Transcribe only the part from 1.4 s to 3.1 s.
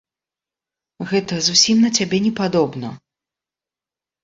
зусім на цябе не падобна.